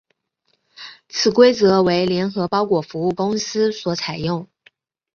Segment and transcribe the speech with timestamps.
[1.09, 4.47] 此规则为联合包裹服务公司所采用。